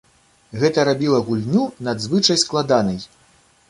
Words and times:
Гэта 0.63 0.85
рабіла 0.89 1.21
гульню 1.29 1.69
надзвычай 1.91 2.45
складанай. 2.49 3.03